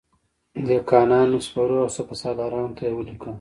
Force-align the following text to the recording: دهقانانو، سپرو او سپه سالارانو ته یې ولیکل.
دهقانانو، 0.67 1.37
سپرو 1.47 1.77
او 1.83 1.89
سپه 1.97 2.15
سالارانو 2.21 2.75
ته 2.77 2.81
یې 2.87 2.93
ولیکل. 2.95 3.29